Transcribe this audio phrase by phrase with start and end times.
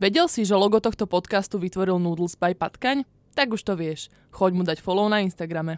[0.00, 3.04] Vedel si, že logo tohto podcastu vytvoril Noodles by Patkaň?
[3.36, 4.08] Tak už to vieš.
[4.32, 5.76] Choď mu dať follow na Instagrame.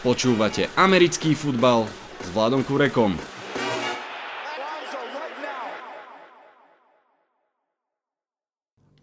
[0.00, 1.84] Počúvate americký futbal
[2.24, 3.12] s Vladom Kurekom.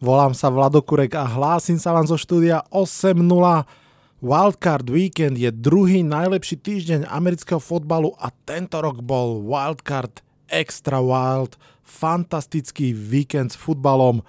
[0.01, 3.21] Volám sa Vlado Kurek a hlásim sa vám zo štúdia 8.0.
[4.17, 11.59] Wildcard Weekend je druhý najlepší týždeň amerického fotbalu a tento rok bol Wildcard Extra Wild,
[11.83, 14.23] fantastický víkend s futbalom,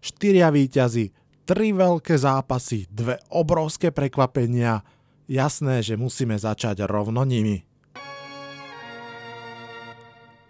[0.00, 1.12] štyria výťazy,
[1.44, 4.80] tri veľké zápasy, dve obrovské prekvapenia.
[5.28, 7.64] Jasné, že musíme začať rovno nimi.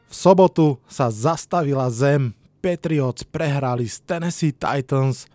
[0.06, 5.26] V sobotu sa zastavila zem, Patriots prehrali s Tennessee Titans,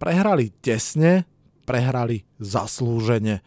[0.00, 1.28] prehrali tesne,
[1.68, 3.44] prehrali zaslúžene.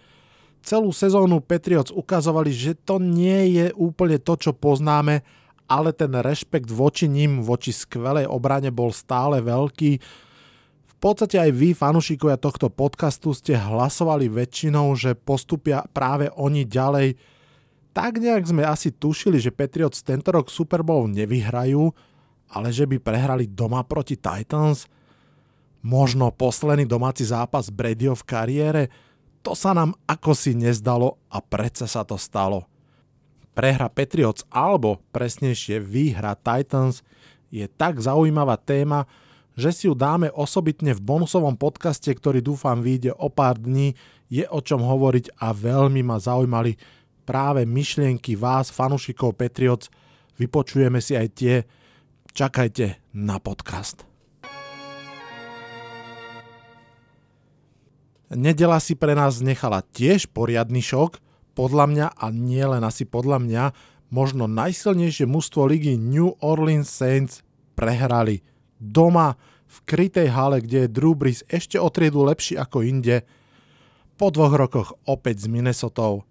[0.63, 5.25] Celú sezónu Patriots ukazovali, že to nie je úplne to, čo poznáme
[5.69, 9.91] ale ten rešpekt voči ním, voči skvelej obrane bol stále veľký.
[10.89, 17.15] V podstate aj vy, fanúšikovia tohto podcastu, ste hlasovali väčšinou, že postupia práve oni ďalej.
[17.93, 21.93] Tak nejak sme asi tušili, že Patriots tento rok Super Bowl nevyhrajú,
[22.49, 24.89] ale že by prehrali doma proti Titans.
[25.85, 28.83] Možno posledný domáci zápas Bradyho v kariére,
[29.39, 32.67] to sa nám ako si nezdalo a predsa sa to stalo.
[33.59, 37.03] Prehra Patriots alebo presnejšie výhra Titans
[37.51, 39.03] je tak zaujímavá téma,
[39.59, 43.99] že si ju dáme osobitne v bonusovom podcaste, ktorý dúfam vyjde o pár dní.
[44.31, 46.79] Je o čom hovoriť a veľmi ma zaujímali
[47.27, 49.91] práve myšlienky vás, fanúšikov Patriots.
[50.39, 51.67] Vypočujeme si aj tie.
[52.31, 54.07] Čakajte na podcast.
[58.31, 61.19] Nedela si pre nás nechala tiež poriadny šok–
[61.59, 63.63] podľa mňa a nie len asi podľa mňa,
[64.15, 67.43] možno najsilnejšie mužstvo ligy New Orleans Saints
[67.75, 68.39] prehrali.
[68.79, 69.35] Doma
[69.67, 73.27] v krytej hale, kde je Drew Brees ešte o triedu lepší ako inde,
[74.15, 76.23] po dvoch rokoch opäť s Minnesota.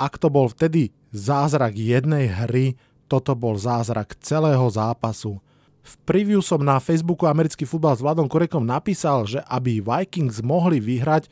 [0.00, 2.80] Ak to bol vtedy zázrak jednej hry,
[3.12, 5.36] toto bol zázrak celého zápasu.
[5.84, 10.80] V preview som na Facebooku Americký futbal s Vladom Korekom napísal, že aby Vikings mohli
[10.80, 11.28] vyhrať,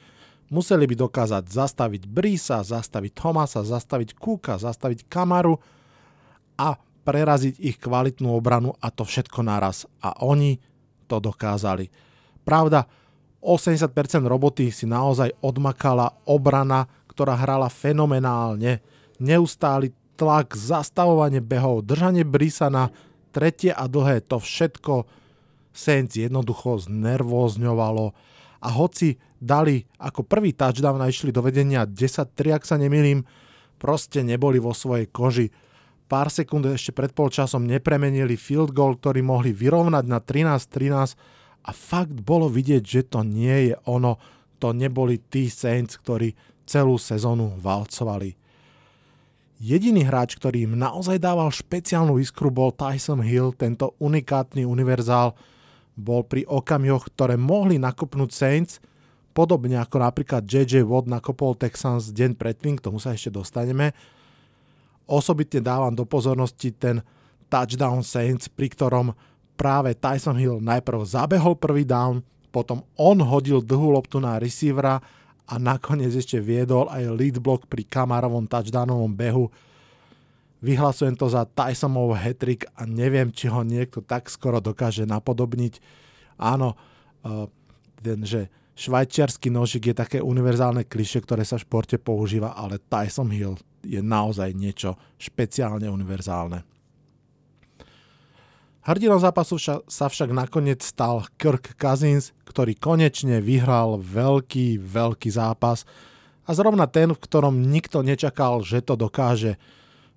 [0.49, 5.61] Museli by dokázať zastaviť Brisa, zastaviť Thomasa, zastaviť Kuka, zastaviť Kamaru
[6.57, 9.85] a preraziť ich kvalitnú obranu a to všetko naraz.
[10.01, 10.57] A oni
[11.05, 11.93] to dokázali.
[12.49, 12.89] Pravda,
[13.45, 13.93] 80%
[14.25, 18.81] roboty si naozaj odmakala obrana, ktorá hrala fenomenálne.
[19.21, 22.91] Neustály tlak, zastavovanie behov, držanie Brisa na
[23.31, 25.07] tretie a dlhé, to všetko
[25.71, 28.11] Saints jednoducho znervózňovalo
[28.59, 33.23] a hoci dali ako prvý touchdown a išli do vedenia 10-3, ak sa nemýlim,
[33.79, 35.55] proste neboli vo svojej koži.
[36.09, 41.15] Pár sekúnd ešte pred polčasom nepremenili field goal, ktorý mohli vyrovnať na 13-13
[41.69, 44.17] a fakt bolo vidieť, že to nie je ono,
[44.59, 46.33] to neboli tí Saints, ktorí
[46.65, 48.35] celú sezónu valcovali.
[49.59, 55.35] Jediný hráč, ktorý im naozaj dával špeciálnu iskru, bol Tyson Hill, tento unikátny univerzál,
[55.99, 58.79] bol pri okamihoch, ktoré mohli nakopnúť Saints,
[59.35, 63.91] podobne ako napríklad JJ Watt nakopol Texans deň predtým, k tomu sa ešte dostaneme.
[65.11, 67.03] Osobitne dávam do pozornosti ten
[67.51, 69.11] touchdown Saints, pri ktorom
[69.59, 72.23] práve Tyson Hill najprv zabehol prvý down,
[72.55, 75.03] potom on hodil dlhú loptu na receivera
[75.49, 79.49] a nakoniec ešte viedol aj lead block pri Kamarovom touchdownovom behu,
[80.59, 85.79] Vyhlasujem to za Tysonov hetrik a neviem, či ho niekto tak skoro dokáže napodobniť.
[86.35, 86.75] Áno,
[87.23, 87.47] e,
[88.03, 93.31] ten, že švajčiarsky nožik je také univerzálne kliše, ktoré sa v športe používa, ale Tyson
[93.31, 93.55] Hill
[93.87, 96.67] je naozaj niečo špeciálne univerzálne.
[98.83, 105.87] Hrdinom zápasu sa však nakoniec stal Kirk Cousins, ktorý konečne vyhral veľký, veľký zápas
[106.49, 109.55] a zrovna ten, v ktorom nikto nečakal, že to dokáže–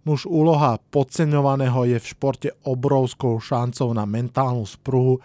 [0.02, 5.22] Nuž úloha podceňovaného je v športe obrovskou šancou na mentálnu spruhu.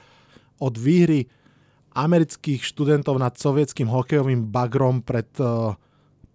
[0.60, 1.24] Od výhry
[1.96, 5.72] amerických študentov nad sovietským hokejovým bagrom pred uh,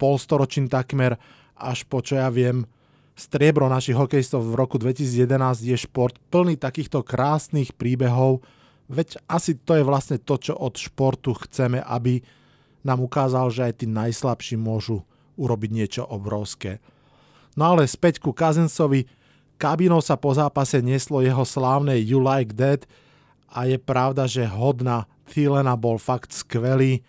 [0.01, 1.21] polstoročím takmer
[1.61, 2.65] až po čo ja viem
[3.13, 8.41] striebro našich hokejistov v roku 2011 je šport plný takýchto krásnych príbehov,
[8.89, 12.25] veď asi to je vlastne to, čo od športu chceme, aby
[12.81, 15.05] nám ukázal, že aj tí najslabší môžu
[15.37, 16.81] urobiť niečo obrovské.
[17.55, 19.07] No ale späť ku Kazensovi,
[19.59, 22.87] kabinou sa po zápase neslo jeho slávne You Like That
[23.51, 27.03] a je pravda, že hodna Thielena bol fakt skvelý.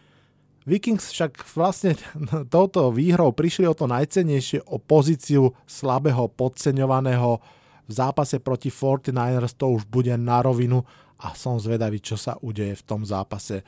[0.63, 1.99] Vikings však vlastne
[2.55, 7.43] touto výhrou prišli o to najcennejšie o pozíciu slabého, podceňovaného
[7.83, 10.87] v zápase proti 49ers to už bude na rovinu
[11.19, 13.63] a som zvedavý, čo sa udeje v tom zápase.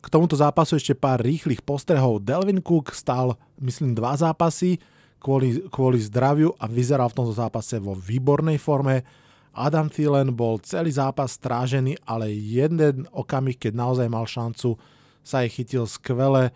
[0.00, 2.24] K tomuto zápasu ešte pár rýchlych postrehov.
[2.24, 4.80] Delvin Cook stal, myslím, dva zápasy
[5.20, 9.04] kvôli, kvôli zdraviu a vyzeral v tomto zápase vo výbornej forme.
[9.52, 14.80] Adam Thielen bol celý zápas strážený, ale jeden okamih, keď naozaj mal šancu,
[15.20, 16.50] sa jej chytil skvele.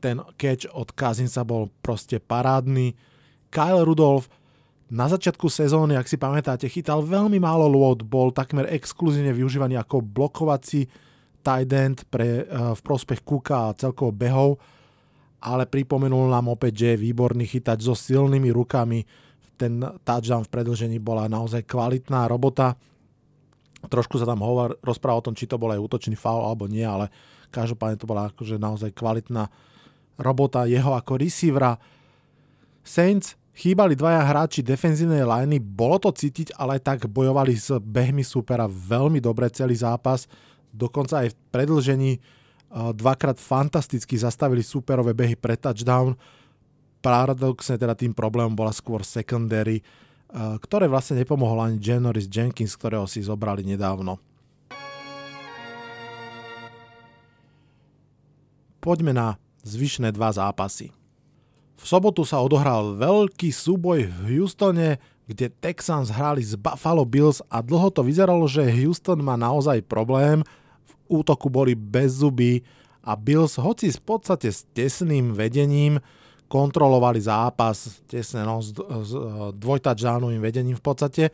[0.00, 2.96] Ten catch od Kazinsa bol proste parádny.
[3.52, 4.32] Kyle Rudolph
[4.86, 9.98] na začiatku sezóny, ak si pamätáte, chytal veľmi málo lôd, bol takmer exkluzívne využívaný ako
[9.98, 10.86] blokovací
[11.42, 14.62] tight end pre, uh, v prospech Kuka a celkovo behov,
[15.40, 19.04] ale pripomenul nám opäť, že je výborný chytať so silnými rukami.
[19.56, 22.76] Ten touchdown v predlžení bola naozaj kvalitná robota.
[23.86, 26.84] Trošku sa tam hovor, rozpráva o tom, či to bol aj útočný faul alebo nie,
[26.84, 27.08] ale
[27.54, 29.48] každopádne to bola akože naozaj kvalitná
[30.18, 31.78] robota jeho ako receivera.
[32.82, 38.68] Saints Chýbali dvaja hráči defenzívnej liney, bolo to cítiť, ale tak bojovali s behmi supera
[38.68, 40.28] veľmi dobre celý zápas.
[40.68, 42.12] Dokonca aj v predlžení
[42.72, 46.18] dvakrát fantasticky zastavili superové behy pre touchdown.
[47.00, 49.80] Paradoxne teda tým problémom bola skôr secondary,
[50.34, 54.18] ktoré vlastne nepomohol ani Janoris Jenkins, ktorého si zobrali nedávno.
[58.82, 59.28] Poďme na
[59.66, 60.94] zvyšné dva zápasy.
[61.76, 67.62] V sobotu sa odohral veľký súboj v Houstone, kde Texans hrali s Buffalo Bills a
[67.62, 70.46] dlho to vyzeralo, že Houston má naozaj problém.
[71.06, 72.62] Útoku boli bez zuby
[73.06, 76.02] a Bills, hoci v podstate s tesným vedením,
[76.46, 79.12] kontrolovali zápas tesne no, s, s
[79.54, 81.24] dvojtačdánovým vedením v podstate.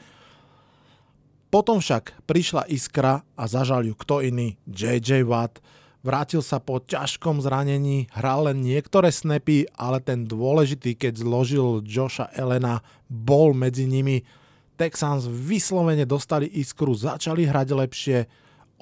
[1.53, 5.61] Potom však prišla iskra a zažal ju kto iný, JJ Watt,
[6.03, 12.27] Vrátil sa po ťažkom zranení, hral len niektoré snapy, ale ten dôležitý, keď zložil Josha
[12.35, 14.27] Elena, bol medzi nimi.
[14.75, 18.19] Texans vyslovene dostali iskru, začali hrať lepšie,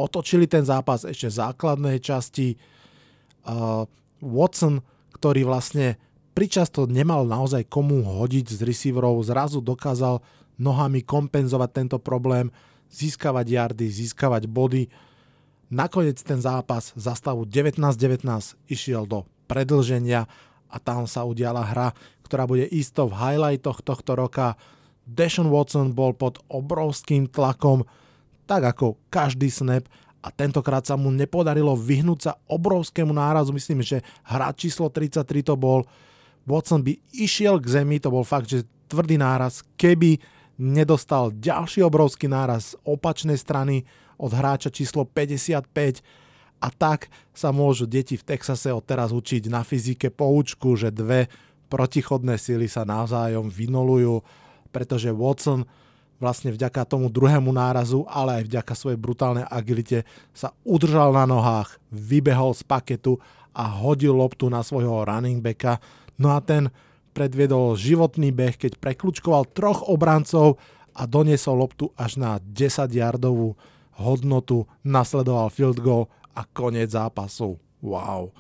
[0.01, 2.57] otočili ten zápas ešte v základnej časti.
[3.45, 3.85] Uh,
[4.21, 4.85] Watson,
[5.17, 5.97] ktorý vlastne
[6.37, 10.21] pričasto nemal naozaj komu hodiť z receiverov, zrazu dokázal
[10.61, 12.53] nohami kompenzovať tento problém,
[12.93, 14.85] získavať yardy, získavať body
[15.71, 18.27] Nakoniec ten zápas za stavu 19-19
[18.67, 20.27] išiel do predlženia
[20.67, 21.95] a tam sa udiala hra,
[22.27, 24.59] ktorá bude isto v highlightoch tohto roka.
[25.07, 27.87] Deshaun Watson bol pod obrovským tlakom,
[28.51, 29.87] tak ako každý snap
[30.19, 33.55] a tentokrát sa mu nepodarilo vyhnúť sa obrovskému nárazu.
[33.55, 35.87] Myslím, že hra číslo 33 to bol.
[36.51, 40.19] Watson by išiel k zemi, to bol fakt, že tvrdý náraz, keby
[40.59, 43.87] nedostal ďalší obrovský náraz z opačnej strany
[44.19, 45.71] od hráča číslo 55
[46.61, 51.31] a tak sa môžu deti v Texase odteraz učiť na fyzike poučku, že dve
[51.73, 54.21] protichodné sily sa navzájom vynolujú,
[54.69, 55.65] pretože Watson
[56.21, 60.05] vlastne vďaka tomu druhému nárazu, ale aj vďaka svojej brutálnej agilite
[60.37, 63.17] sa udržal na nohách, vybehol z paketu
[63.57, 65.81] a hodil loptu na svojho running backa.
[66.21, 66.69] No a ten
[67.17, 70.61] predviedol životný beh, keď prekľúčkoval troch obrancov
[70.95, 73.57] a doniesol loptu až na 10 yardovú
[73.97, 76.07] hodnotu, nasledoval field goal
[76.37, 77.57] a koniec zápasu.
[77.81, 78.31] Wow.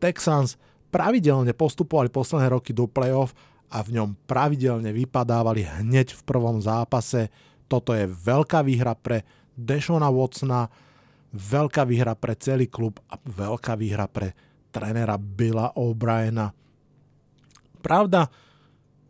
[0.00, 0.56] Texans
[0.90, 3.36] pravidelne postupovali posledné roky do playoff
[3.72, 7.32] a v ňom pravidelne vypadávali hneď v prvom zápase.
[7.72, 9.24] Toto je veľká výhra pre
[9.56, 10.68] Deshona Watsona,
[11.32, 14.36] veľká výhra pre celý klub a veľká výhra pre
[14.68, 16.52] trénera Billa O'Briena.
[17.80, 18.28] Pravda,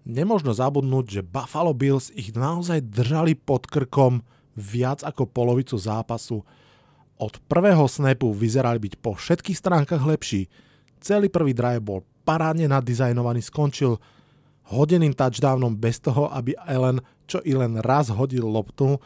[0.07, 4.23] nemožno zabudnúť, že Buffalo Bills ich naozaj držali pod krkom
[4.55, 6.47] viac ako polovicu zápasu.
[7.19, 10.47] Od prvého snapu vyzerali byť po všetkých stránkach lepší.
[11.03, 13.99] Celý prvý drive bol parádne nadizajnovaný, skončil
[14.71, 19.01] hodeným touchdownom bez toho, aby Ellen čo i len raz hodil loptu.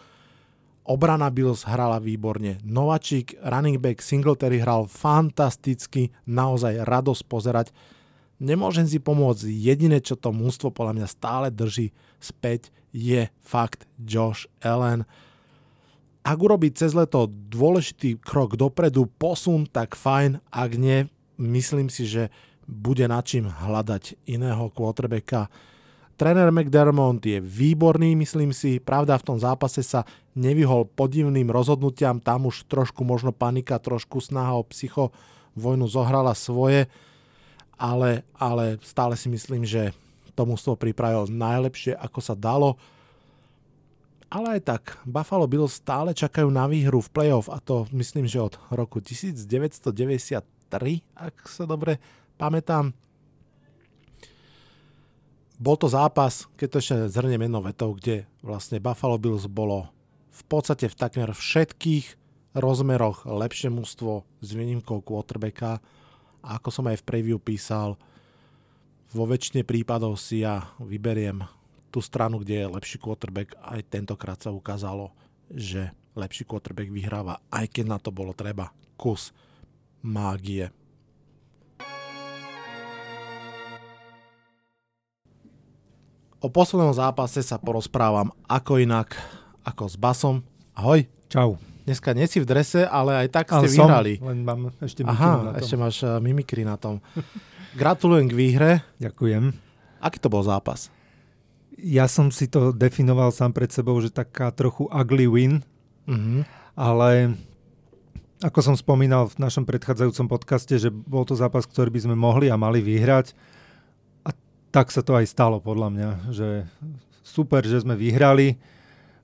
[0.87, 2.59] Obrana Bills hrala výborne.
[2.63, 7.67] Novačík, running back Singletary hral fantasticky, naozaj radosť pozerať.
[8.39, 14.51] Nemôžem si pomôcť, jediné čo to mústvo podľa mňa stále drží späť je fakt Josh
[14.61, 15.09] Allen
[16.27, 21.07] ak urobí cez leto dôležitý krok dopredu, posun, tak fajn, ak nie,
[21.39, 22.35] myslím si, že
[22.67, 25.49] bude na čím hľadať iného quarterbacka.
[26.17, 28.83] Tréner McDermott je výborný, myslím si.
[28.83, 30.03] Pravda, v tom zápase sa
[30.35, 35.13] nevyhol podivným rozhodnutiam, tam už trošku možno panika, trošku snaha o psycho
[35.53, 36.89] vojnu zohrala svoje,
[37.77, 39.93] ale, ale stále si myslím, že
[40.37, 42.77] to mužstvo pripravil najlepšie, ako sa dalo
[44.27, 48.43] ale aj tak, Buffalo Bills stále čakajú na výhru v playoff a to myslím, že
[48.43, 49.87] od roku 1993,
[51.15, 52.03] ak sa dobre
[52.37, 52.93] pamätám.
[55.57, 59.89] bol to zápas, keď to ešte zhrniem jednou vetou, kde vlastne Buffalo Bills bolo
[60.29, 62.07] v podstate v takmer všetkých
[62.53, 65.81] rozmeroch lepšie mužstvo s výnimkou quarterbacka.
[66.45, 67.97] A ako som aj v preview písal,
[69.13, 71.41] vo väčšine prípadov si ja vyberiem
[71.89, 73.57] tú stranu, kde je lepší quarterback.
[73.65, 75.17] Aj tentokrát sa ukázalo,
[75.49, 79.33] že lepší quarterback vyhráva, aj keď na to bolo treba kus
[80.05, 80.69] mágie.
[86.47, 89.19] O poslednom zápase sa porozprávam ako inak,
[89.67, 90.47] ako s Basom.
[90.79, 91.03] Ahoj.
[91.27, 91.59] Čau.
[91.83, 94.13] Dneska nie si v drese, ale aj tak ste ale vyhrali.
[94.23, 95.59] Som, len mám ešte Aha, na tom.
[95.59, 97.03] ešte máš uh, mimikry na tom.
[97.83, 98.71] Gratulujem k výhre.
[99.03, 99.59] Ďakujem.
[99.99, 100.87] Aký to bol zápas?
[101.75, 105.55] Ja som si to definoval sám pred sebou, že taká trochu ugly win,
[106.07, 106.47] Uh-huh.
[106.79, 107.35] ale
[108.39, 112.47] ako som spomínal v našom predchádzajúcom podcaste, že bol to zápas, ktorý by sme mohli
[112.47, 113.35] a mali vyhrať.
[114.71, 116.49] Tak sa to aj stalo podľa mňa, že
[117.25, 118.59] super, že sme vyhrali,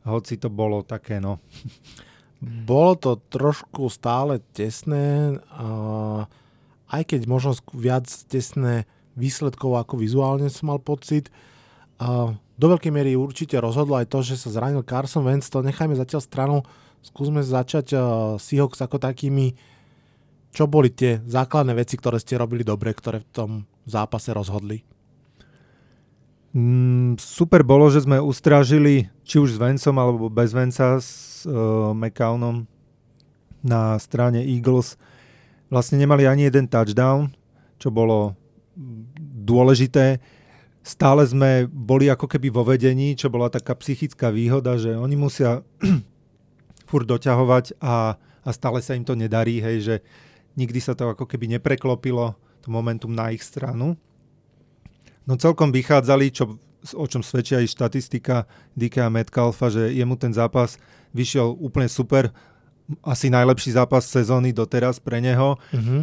[0.02, 1.38] hoci to bolo také, no.
[2.42, 5.38] Bolo to trošku stále tesné,
[6.90, 11.28] aj keď možno viac tesné výsledkov ako vizuálne som mal pocit.
[12.02, 15.94] Uh, do veľkej miery určite rozhodlo aj to, že sa zranil Carson Wentz, to nechajme
[15.94, 16.56] zatiaľ stranu.
[17.04, 18.02] Skúsme začať uh,
[18.38, 19.54] Seahawks ako takými,
[20.50, 23.50] čo boli tie základné veci, ktoré ste robili dobre, ktoré v tom
[23.86, 24.82] zápase rozhodli.
[26.52, 31.96] Mm, super bolo, že sme ustrážili či už s Vencom alebo bez Venca s uh,
[31.96, 32.68] McCownom
[33.64, 35.00] na strane Eagles.
[35.72, 37.32] Vlastne nemali ani jeden touchdown,
[37.80, 38.36] čo bolo
[39.42, 40.20] dôležité.
[40.84, 45.64] Stále sme boli ako keby vo vedení, čo bola taká psychická výhoda, že oni musia
[46.90, 49.94] furt doťahovať a, a stále sa im to nedarí, hej, že
[50.60, 53.96] nikdy sa to ako keby nepreklopilo, to momentum na ich stranu.
[55.26, 56.58] No celkom vychádzali, čo,
[56.94, 60.76] o čom svedčia aj štatistika DK Metcalfa, že jemu ten zápas
[61.14, 62.34] vyšiel úplne super,
[63.06, 65.56] asi najlepší zápas sezóny doteraz pre neho.
[65.70, 66.02] Uh-huh.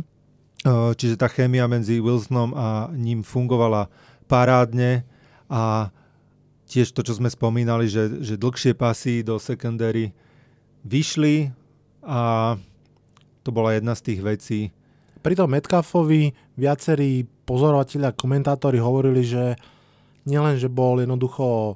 [0.95, 3.91] Čiže tá chémia medzi Wilsonom a ním fungovala
[4.27, 5.03] parádne
[5.47, 5.91] a
[6.69, 10.13] tiež to, čo sme spomínali, že, že dlhšie pasy do secondary
[10.85, 11.49] vyšli
[12.05, 12.55] a
[13.43, 14.59] to bola jedna z tých vecí.
[15.19, 19.58] Pri tom Metcalfovi viacerí pozorovateľi a komentátori hovorili, že
[20.29, 21.74] nielen, že bol jednoducho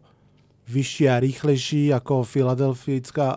[0.69, 3.33] vyšší a rýchlejší ako Filadelfická,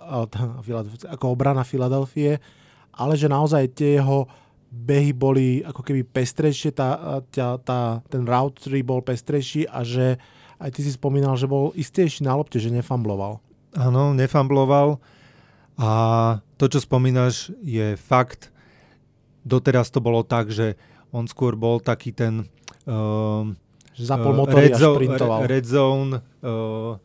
[1.09, 2.37] ako obrana Filadelfie,
[2.93, 4.29] ale že naozaj tie jeho
[4.69, 10.21] behy boli ako keby pestrejšie, tá, tá, tá, ten route tree bol pestrejší a že
[10.61, 13.41] aj ty si spomínal, že bol istejší na lopte, že nefambloval.
[13.77, 15.01] Áno, nefambloval
[15.77, 15.91] a
[16.57, 18.49] to, čo spomínaš, je fakt.
[19.45, 20.81] Doteraz to bolo tak, že
[21.13, 22.47] on skôr bol taký ten
[22.87, 23.47] uh,
[23.97, 25.49] Zapol motory red, šprintoval.
[25.49, 27.01] Red zone uh,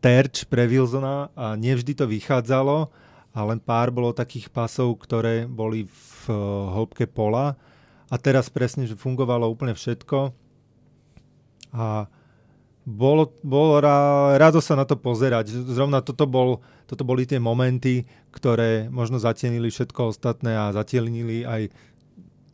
[0.00, 2.88] terč pre Wilsona a nevždy to vychádzalo
[3.34, 7.58] a len pár bolo takých pasov, ktoré boli v uh, hĺbke pola
[8.08, 10.32] a teraz presne, že fungovalo úplne všetko
[11.74, 12.06] a
[12.84, 15.48] bolo, bolo rá, rado sa na to pozerať.
[15.72, 21.72] Zrovna toto, bol, toto boli tie momenty, ktoré možno zatienili všetko ostatné a zatienili aj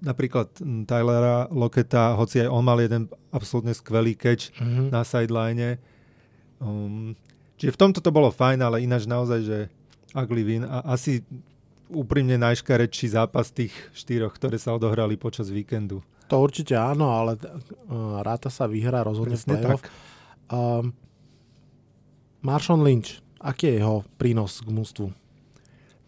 [0.01, 0.49] napríklad
[0.89, 4.89] Tylera Loketa, hoci aj on mal jeden absolútne skvelý catch mm-hmm.
[4.89, 5.77] na sideline.
[6.61, 7.17] Um,
[7.61, 9.59] čiže v tomto to bolo fajn, ale ináč naozaj, že
[10.17, 11.23] ugly win a asi
[11.91, 16.01] úprimne najškarečší zápas tých štyroch, ktoré sa odohrali počas víkendu.
[16.31, 19.83] To určite áno, ale uh, ráta sa vyhra rozhodne Presne v play-off.
[20.51, 20.95] Um,
[22.41, 25.11] Marshawn Lynch, aký je jeho prínos k mústvu?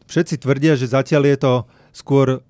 [0.07, 1.53] Všetci tvrdia, že zatiaľ je to
[1.91, 2.41] skôr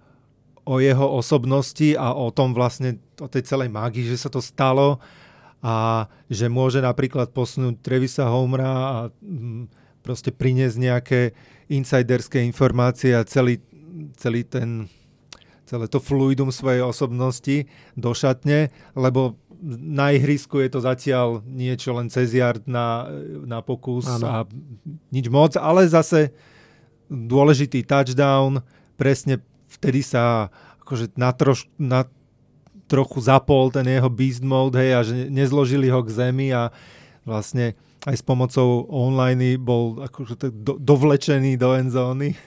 [0.62, 5.02] o jeho osobnosti a o tom vlastne, o tej celej mágii, že sa to stalo
[5.62, 9.70] a že môže napríklad posunúť Trevisa Homera a mm,
[10.02, 11.20] proste priniesť nejaké
[11.70, 13.62] insiderské informácie a celý,
[14.18, 14.90] celý ten
[15.72, 17.64] celé to fluidum svojej osobnosti
[17.96, 23.08] do šatne, lebo na ihrisku je to zatiaľ niečo len cez yard na,
[23.46, 24.26] na pokus ano.
[24.26, 24.36] a
[25.14, 26.34] nič moc, ale zase
[27.08, 28.60] dôležitý touchdown,
[28.98, 29.38] presne
[29.82, 30.54] vtedy sa
[30.86, 32.06] akože na, troš, na
[32.86, 36.70] trochu zapol ten jeho beast mode, hej, a že nezložili ho k zemi a
[37.26, 37.74] vlastne
[38.06, 42.38] aj s pomocou online bol akože do, dovlečený do endzóny.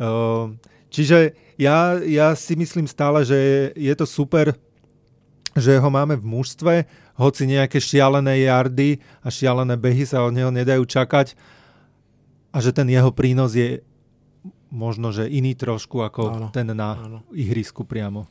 [0.94, 3.36] Čiže ja, ja si myslím stále, že
[3.76, 4.56] je to super
[5.54, 6.74] že ho máme v mužstve,
[7.14, 11.38] hoci nejaké šialené jardy a šialené behy sa od neho nedajú čakať
[12.50, 13.78] a že ten jeho prínos je
[14.74, 17.18] možno, že iný trošku ako áno, ten na áno.
[17.30, 18.26] ihrisku priamo.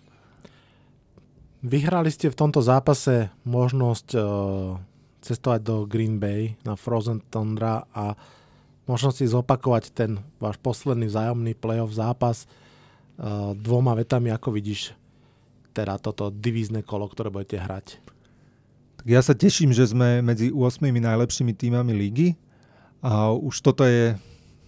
[1.63, 4.75] Vyhrali ste v tomto zápase možnosť uh,
[5.23, 8.19] cestovať do Green Bay na Frozen Tundra a
[8.83, 14.91] možno si zopakovať ten váš posledný vzájomný playoff zápas uh, dvoma vetami, ako vidíš
[15.71, 18.03] teda toto divízne kolo, ktoré budete hrať.
[18.99, 22.35] Tak ja sa teším, že sme medzi 8 najlepšími týmami ligy
[22.99, 24.19] a už toto je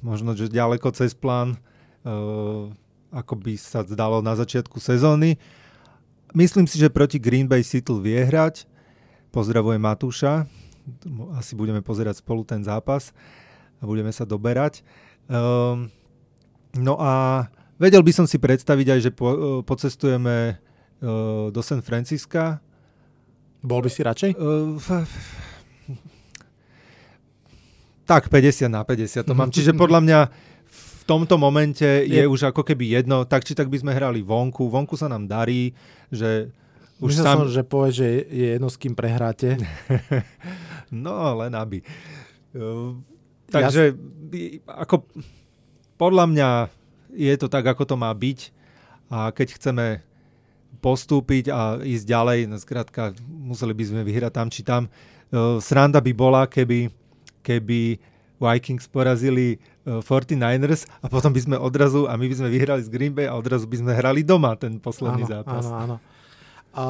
[0.06, 1.58] možno, že ďaleko cez plán,
[2.06, 2.70] uh,
[3.10, 5.42] ako by sa zdalo na začiatku sezóny.
[6.38, 8.70] Myslím si, že proti Green Bay Seattle vie hrať.
[9.34, 10.46] Pozdravujem Matúša.
[11.34, 13.10] Asi budeme pozerať spolu ten zápas
[13.82, 14.86] a budeme sa doberať.
[15.26, 15.90] Um,
[16.78, 17.46] no a
[17.82, 22.62] vedel by som si predstaviť aj, že po, uh, pocestujeme uh, do San Francisca.
[23.66, 24.32] Bol by si radšej?
[28.06, 29.50] Tak 50 na 50 to mám.
[29.50, 30.20] Čiže podľa mňa
[31.06, 34.66] tomto momente je, je už ako keby jedno, tak či tak by sme hrali vonku,
[34.66, 35.72] vonku sa nám darí,
[36.10, 36.50] že
[36.98, 37.38] už Myslel sám...
[37.38, 39.62] som, že povie, že je jedno, s kým prehráte.
[41.06, 41.14] no,
[41.46, 41.86] len aby.
[42.58, 42.98] Uh,
[43.54, 44.82] takže ja...
[44.82, 45.06] ako
[46.02, 46.50] podľa mňa
[47.14, 48.52] je to tak, ako to má byť
[49.14, 49.86] a keď chceme
[50.82, 54.90] postúpiť a ísť ďalej, no skrátka museli by sme vyhrať tam či tam.
[55.30, 56.90] Uh, sranda by bola, keby,
[57.46, 58.02] keby
[58.42, 62.90] Vikings porazili 49ers e, a potom by sme odrazu, a my by sme vyhrali z
[62.90, 65.66] Green Bay a odrazu by sme hrali doma ten posledný áno, zápas.
[65.70, 65.96] Áno, áno.
[66.76, 66.84] A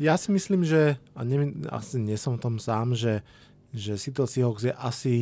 [0.00, 3.20] ja si myslím, že, a ne, asi nie som v tom sám, že,
[3.70, 5.14] že Seattle Seahawks je asi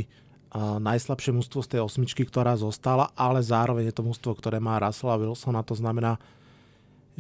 [0.48, 4.80] a najslabšie mužstvo z tej osmičky, ktorá zostala, ale zároveň je to mužstvo, ktoré má
[4.80, 6.16] Russella Wilsona, to znamená,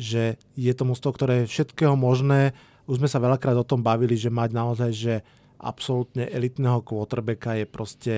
[0.00, 2.56] že je to mužstvo, ktoré je všetkého možné.
[2.88, 5.14] Už sme sa veľakrát o tom bavili, že mať naozaj, že
[5.58, 8.14] absolútne elitného quarterbacka je proste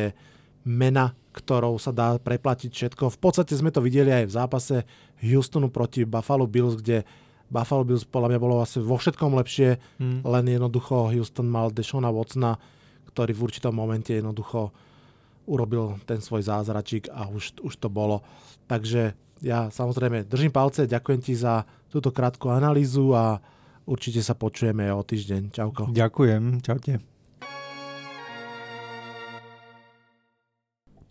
[0.65, 3.17] mena, ktorou sa dá preplatiť všetko.
[3.17, 4.77] V podstate sme to videli aj v zápase
[5.25, 7.07] Houstonu proti Buffalo Bills, kde
[7.51, 10.21] Buffalo Bills podľa mňa bolo asi vo všetkom lepšie, hmm.
[10.23, 12.61] len jednoducho Houston mal Deshona Watsona,
[13.11, 14.71] ktorý v určitom momente jednoducho
[15.51, 18.23] urobil ten svoj zázračík a už, už to bolo.
[18.71, 23.43] Takže ja samozrejme držím palce, ďakujem ti za túto krátku analýzu a
[23.89, 25.51] určite sa počujeme o týždeň.
[25.51, 25.83] Čauko.
[25.91, 27.20] Ďakujem, čaute.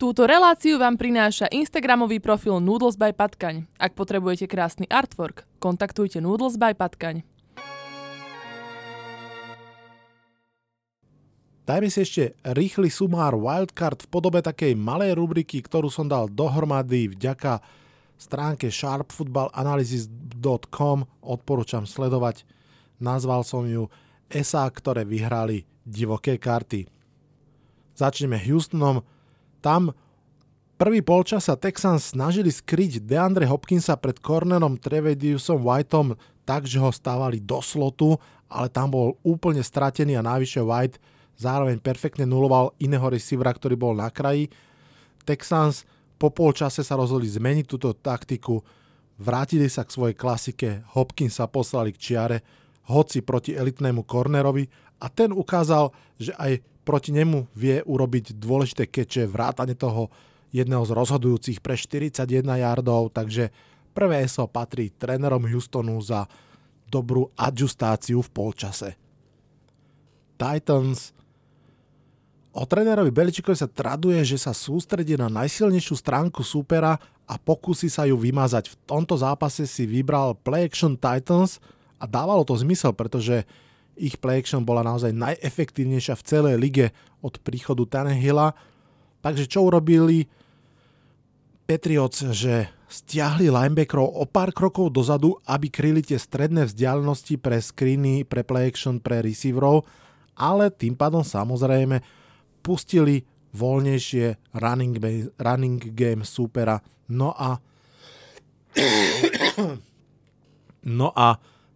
[0.00, 3.68] Túto reláciu vám prináša Instagramový profil Noodles by Patkaň.
[3.76, 7.20] Ak potrebujete krásny artwork, kontaktujte Noodles by Patkaň.
[11.68, 17.12] Dajme si ešte rýchly sumár Wildcard v podobe takej malej rubriky, ktorú som dal dohromady
[17.12, 17.60] vďaka
[18.16, 20.98] stránke sharpfootballanalysis.com.
[21.20, 22.48] Odporúčam sledovať.
[23.04, 23.92] Nazval som ju
[24.32, 26.88] ESA, ktoré vyhrali divoké karty.
[28.00, 29.19] Začneme Houstonom,
[29.60, 29.92] tam
[30.80, 36.16] prvý polčas sa Texans snažili skryť Deandre Hopkinsa pred cornerom Trevediusom Whiteom
[36.48, 38.16] tak, že ho stávali do slotu,
[38.50, 40.98] ale tam bol úplne stratený a najvyššie White
[41.40, 44.52] zároveň perfektne nuloval iného receivera, ktorý bol na kraji.
[45.24, 45.88] Texans
[46.20, 48.60] po polčase sa rozhodli zmeniť túto taktiku,
[49.16, 52.38] vrátili sa k svojej klasike, Hopkinsa poslali k čiare,
[52.92, 54.68] hoci proti elitnému cornerovi
[55.00, 55.88] a ten ukázal,
[56.20, 60.10] že aj proti nemu vie urobiť dôležité keče, vrátane toho
[60.50, 63.54] jedného z rozhodujúcich pre 41 yardov, takže
[63.94, 66.26] prvé SO patrí trénerom Houstonu za
[66.90, 68.98] dobrú adjustáciu v polčase.
[70.34, 71.14] Titans
[72.50, 78.02] O trénerovi Beličikovi sa traduje, že sa sústredí na najsilnejšiu stránku súpera a pokusí sa
[78.10, 78.74] ju vymazať.
[78.74, 81.62] V tomto zápase si vybral Play Action Titans
[82.02, 83.46] a dávalo to zmysel, pretože
[84.00, 86.86] ich play action bola naozaj najefektívnejšia v celej lige
[87.20, 88.56] od príchodu Tannehilla.
[89.20, 90.24] Takže čo urobili
[91.68, 98.26] Patriots, že stiahli linebackerov o pár krokov dozadu, aby kryli tie stredné vzdialenosti pre screeny,
[98.26, 99.86] pre play action, pre receiverov,
[100.34, 102.02] ale tým pádom samozrejme
[102.64, 103.22] pustili
[103.54, 104.98] voľnejšie running,
[105.38, 106.82] running game supera.
[107.06, 107.62] No a
[110.98, 111.28] no a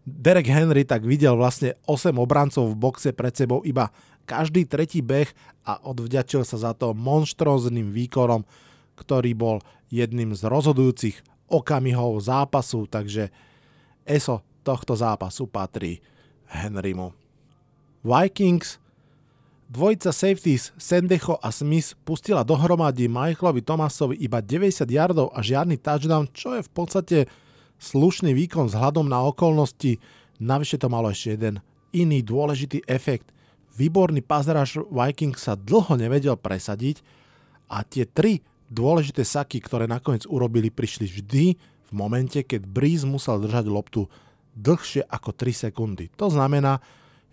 [0.05, 3.89] Derek Henry tak videl vlastne 8 obrancov v boxe pred sebou iba
[4.29, 5.29] každý tretí beh
[5.65, 8.45] a odvďačil sa za to monštrózným výkonom,
[9.01, 9.57] ktorý bol
[9.89, 11.17] jedným z rozhodujúcich
[11.49, 13.33] okamihov zápasu, takže
[14.05, 16.01] ESO tohto zápasu patrí
[16.49, 17.13] Henrymu.
[18.05, 18.81] Vikings
[19.65, 26.29] Dvojica safeties Sendecho a Smith pustila dohromady Michaelovi Thomasovi iba 90 yardov a žiadny touchdown,
[26.37, 27.19] čo je v podstate
[27.85, 30.01] slušný výkon vzhľadom na okolnosti,
[30.41, 31.61] navyše to malo ešte jeden
[31.93, 33.31] iný dôležitý efekt.
[33.77, 37.05] Výborný pazeraž Vikings sa dlho nevedel presadiť
[37.69, 38.41] a tie tri
[38.73, 44.09] dôležité saky, ktoré nakoniec urobili, prišli vždy v momente, keď Breeze musel držať loptu
[44.55, 46.11] dlhšie ako 3 sekundy.
[46.19, 46.79] To znamená,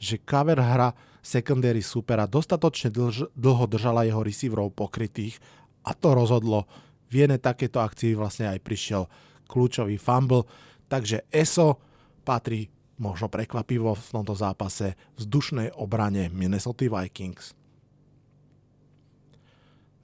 [0.01, 5.37] že cover hra secondary supera dostatočne dlž, dlho držala jeho receiverov pokrytých
[5.85, 6.65] a to rozhodlo.
[7.13, 9.05] V jednej takéto akcii vlastne aj prišiel
[9.51, 10.47] kľúčový fumble,
[10.87, 11.75] takže ESO
[12.23, 17.51] patrí možno prekvapivo v tomto zápase vzdušnej obrane Minnesota Vikings.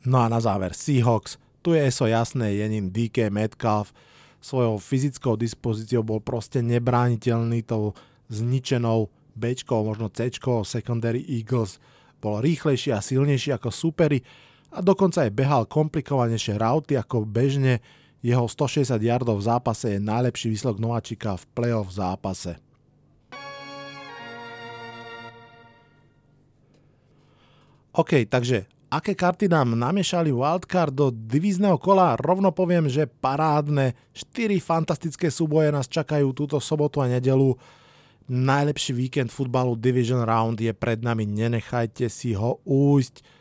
[0.03, 3.95] No a na záver Seahawks, tu je ESO jasné, je ním DK Metcalf,
[4.43, 7.91] svojou fyzickou dispozíciou bol proste nebrániteľný tou
[8.29, 10.33] zničenou B, možno C,
[10.65, 11.77] secondary Eagles
[12.17, 14.25] bol rýchlejší a silnejší ako supery
[14.73, 17.79] a dokonca aj behal komplikovanejšie rauty ako bežne.
[18.25, 22.57] Jeho 160 yardov v zápase je najlepší výsledok nováčika v playoff zápase.
[27.97, 33.97] OK, takže aké karty nám namiešali wildcard do divízneho kola, rovno poviem, že parádne.
[34.13, 37.57] 4 fantastické súboje nás čakajú túto sobotu a nedelu
[38.27, 43.36] najlepší víkend futbalu Division Round je pred nami, nenechajte si ho újsť.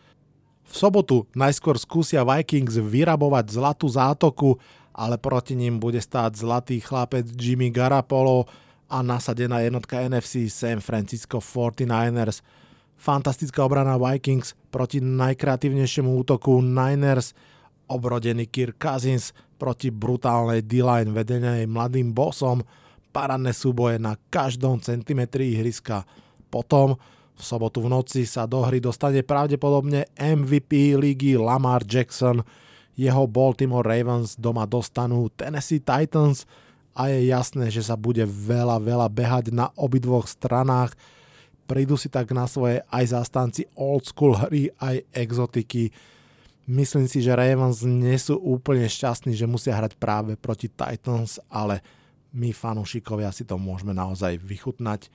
[0.67, 4.59] V sobotu najskôr skúsia Vikings vyrabovať zlatú zátoku,
[4.97, 8.49] ale proti ním bude stáť zlatý chlapec Jimmy Garapolo
[8.87, 12.43] a nasadená jednotka NFC San Francisco 49ers.
[12.97, 17.37] Fantastická obrana Vikings proti najkreatívnejšiemu útoku Niners,
[17.87, 22.65] obrodený Kirk Cousins proti brutálnej D-line vedenej mladým bosom,
[23.13, 26.05] parádne súboje na každom centimetri ihriska.
[26.49, 26.97] Potom
[27.37, 32.41] v sobotu v noci sa do hry dostane pravdepodobne MVP ligy Lamar Jackson.
[32.97, 36.49] Jeho Baltimore Ravens doma dostanú Tennessee Titans
[36.97, 40.97] a je jasné, že sa bude veľa, veľa behať na obidvoch stranách.
[41.69, 45.93] Prídu si tak na svoje aj zastanci old school hry, aj exotiky.
[46.65, 51.85] Myslím si, že Ravens nie sú úplne šťastní, že musia hrať práve proti Titans, ale
[52.33, 55.13] my fanúšikovia si to môžeme naozaj vychutnať.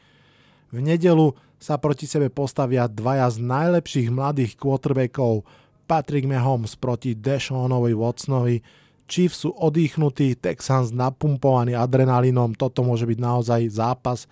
[0.69, 5.45] V nedelu sa proti sebe postavia dvaja z najlepších mladých quarterbackov
[5.85, 8.57] Patrick Mahomes proti Deshaunovi Watsonovi.
[9.05, 14.25] Chiefs sú odýchnutí, Texans napumpovaní adrenalinom, toto môže byť naozaj zápas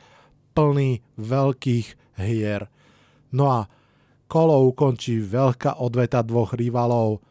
[0.58, 2.65] plný veľkých hier.
[3.30, 3.70] No a
[4.26, 7.22] kolo ukončí veľká odveta dvoch rivalov.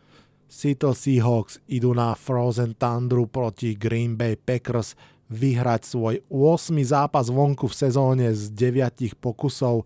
[0.47, 4.95] Seattle Seahawks idú na Frozen Thunderu proti Green Bay Packers
[5.29, 6.73] vyhrať svoj 8.
[6.85, 9.85] zápas vonku v sezóne z 9 pokusov.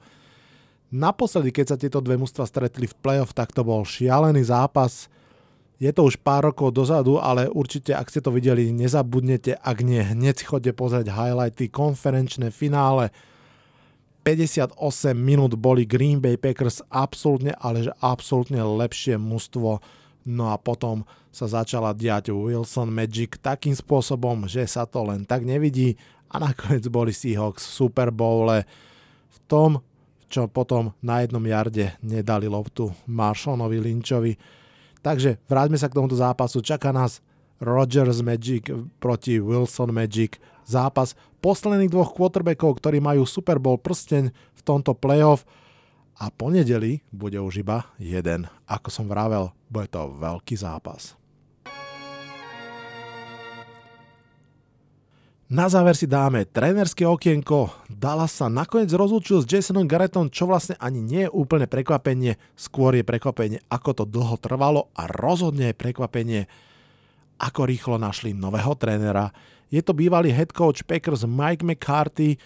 [0.93, 5.11] Naposledy, keď sa tieto dve mužstva stretli v playoff, tak to bol šialený zápas.
[5.83, 9.99] Je to už pár rokov dozadu, ale určite, ak ste to videli, nezabudnete, ak nie,
[9.99, 13.11] hneď chodte pozrieť highlighty, konferenčné finále.
[14.23, 14.79] 58
[15.19, 19.83] minút boli Green Bay Packers absolútne, ale že absolútne lepšie mužstvo
[20.23, 21.03] No a potom
[21.35, 25.99] sa začala diať Wilson Magic takým spôsobom, že sa to len tak nevidí
[26.31, 28.65] a nakoniec boli Seahawks v Super Bowle
[29.29, 29.81] v tom,
[30.33, 34.33] čo potom na jednom jarde nedali loptu Marshonovi Lynchovi.
[35.05, 36.65] Takže vráťme sa k tomuto zápasu.
[36.65, 37.21] Čaká nás
[37.61, 38.71] Rogers Magic
[39.03, 40.41] proti Wilson Magic.
[40.65, 45.43] Zápas posledných dvoch quarterbackov, ktorí majú Super Bowl prsteň v tomto playoff
[46.23, 48.47] a po nedeli bude už iba jeden.
[48.71, 51.19] Ako som vravel, bude to veľký zápas.
[55.53, 57.69] Na záver si dáme trénerské okienko.
[57.93, 62.97] Dallas sa nakoniec rozlúčil s Jasonom Garrettom, čo vlastne ani nie je úplne prekvapenie, skôr
[62.97, 66.49] je prekvapenie, ako to dlho trvalo a rozhodne je prekvapenie,
[67.37, 69.29] ako rýchlo našli nového trénera.
[69.69, 72.41] Je to bývalý head coach Packers Mike McCarthy,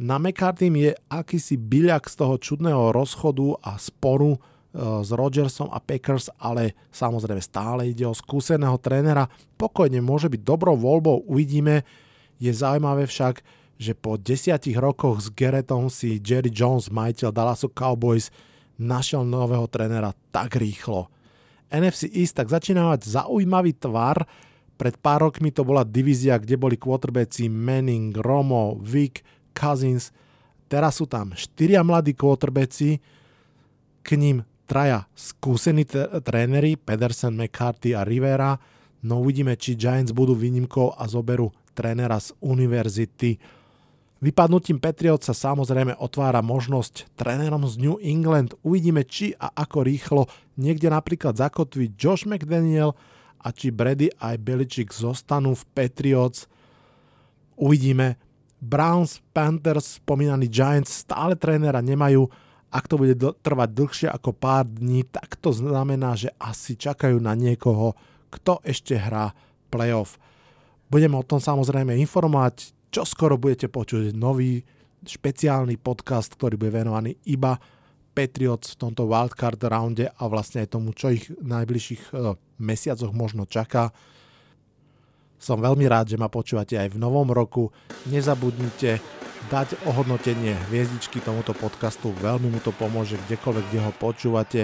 [0.00, 4.38] na McCarthy je akýsi byľak z toho čudného rozchodu a sporu e,
[5.04, 9.28] s Rodgersom a Packers, ale samozrejme stále ide o skúseného trénera.
[9.60, 11.84] Pokojne môže byť dobrou voľbou, uvidíme.
[12.40, 13.44] Je zaujímavé však,
[13.76, 18.32] že po desiatich rokoch s Geretom si Jerry Jones, majiteľ Dallasu Cowboys,
[18.80, 21.12] našiel nového trénera tak rýchlo.
[21.68, 24.24] NFC East tak začína mať zaujímavý tvar.
[24.80, 29.20] Pred pár rokmi to bola divízia, kde boli quarterbacki Manning, Romo, Vick,
[29.52, 30.14] Cousins.
[30.70, 33.02] Teraz sú tam štyria mladí quarterbacki,
[34.00, 38.56] k ním traja skúsení t- tréneri, Pedersen, McCarthy a Rivera.
[39.02, 43.40] No uvidíme, či Giants budú výnimkou a zoberú trénera z univerzity.
[44.20, 48.52] Vypadnutím Patriot sa samozrejme otvára možnosť trénerom z New England.
[48.60, 50.28] Uvidíme, či a ako rýchlo
[50.60, 52.92] niekde napríklad zakotví Josh McDaniel
[53.40, 56.44] a či Brady aj Belichick zostanú v Patriots.
[57.56, 58.20] Uvidíme,
[58.60, 62.28] Browns, Panthers, spomínaní Giants stále trénera nemajú.
[62.70, 67.34] Ak to bude trvať dlhšie ako pár dní, tak to znamená, že asi čakajú na
[67.34, 67.98] niekoho,
[68.30, 69.34] kto ešte hrá
[69.72, 70.20] playoff.
[70.86, 74.60] Budeme o tom samozrejme informovať čo skoro budete počuť nový
[75.06, 77.56] špeciálny podcast, ktorý bude venovaný iba
[78.10, 83.14] Patriots v tomto wildcard rounde a vlastne aj tomu, čo ich v najbližších uh, mesiacoch
[83.14, 83.94] možno čaká.
[85.40, 87.72] Som veľmi rád, že ma počúvate aj v novom roku.
[88.12, 89.00] Nezabudnite
[89.48, 94.60] dať ohodnotenie hviezdičky tomuto podcastu, veľmi mu to pomôže kdekoľvek, kde ho počúvate.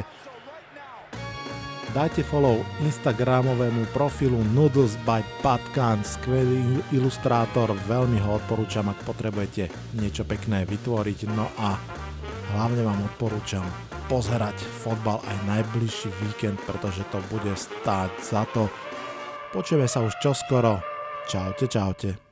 [1.96, 10.28] Dajte follow instagramovému profilu Noodles by Patkan, skvelý ilustrátor, veľmi ho odporúčam, ak potrebujete niečo
[10.28, 11.24] pekné vytvoriť.
[11.32, 11.80] No a
[12.52, 13.64] hlavne vám odporúčam
[14.12, 18.68] pozerať fotbal aj najbližší víkend, pretože to bude stáť za to.
[19.54, 20.82] Počujeme sa už čoskoro.
[21.26, 22.25] Čaute, čaute.